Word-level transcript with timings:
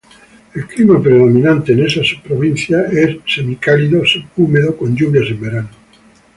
El 0.55 0.65
clima 0.65 0.99
predominante 0.99 1.73
en 1.73 1.85
esa 1.85 2.03
subprovincia 2.03 2.85
es 2.91 3.17
semicálido 3.27 4.01
subhúmedo 4.03 4.75
con 4.75 4.95
lluvias 4.95 5.29
en 5.29 5.39
verano. 5.39 5.69